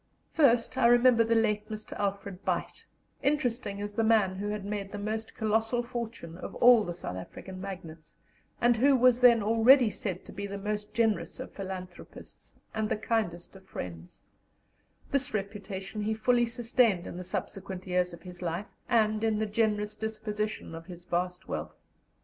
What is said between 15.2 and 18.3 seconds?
reputation he fully sustained in the subsequent years of